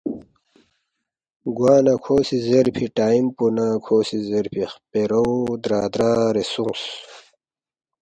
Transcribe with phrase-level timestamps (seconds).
[1.57, 5.25] گوانہ کھو سی زیرفی ٹائم پو نہ کھو سی زیرفی خپیرو
[5.63, 6.83] درا درا رے سونگس